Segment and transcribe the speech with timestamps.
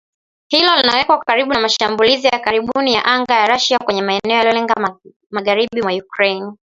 [0.49, 4.95] Hilo linawaweka karibu na mashambulizi ya karibuni ya anga ya Russia kwenye maeneo yaliyolenga
[5.31, 6.51] magharibi mwa Ukraine